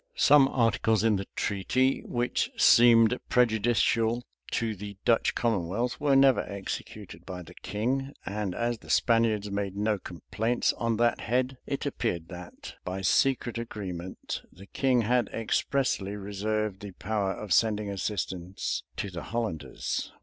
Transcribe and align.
Some 0.17 0.47
articles 0.47 1.03
in 1.03 1.17
the 1.17 1.27
treaty, 1.35 1.99
which 2.07 2.49
seemed 2.57 3.19
prejudicial 3.29 4.23
to 4.49 4.75
the 4.75 4.97
Dutch 5.05 5.35
commonwealth, 5.35 5.99
were 5.99 6.15
never 6.15 6.39
executed 6.41 7.23
by 7.23 7.43
the 7.43 7.53
king; 7.53 8.11
and 8.25 8.55
as 8.55 8.79
the 8.79 8.89
Spaniards 8.89 9.51
made 9.51 9.75
no 9.75 9.99
complaints 9.99 10.73
on 10.73 10.97
that 10.97 11.19
head, 11.19 11.59
it 11.67 11.85
appeared 11.85 12.29
that, 12.29 12.73
by 12.83 13.01
secret 13.01 13.59
agreement, 13.59 14.41
the 14.51 14.65
king 14.65 15.01
had 15.01 15.27
expressly 15.27 16.15
reserved 16.15 16.79
the 16.79 16.93
power 16.93 17.33
of 17.33 17.53
sending 17.53 17.87
assistance 17.91 18.81
to 18.97 19.11
the 19.11 19.21
Hollanders. 19.21 20.11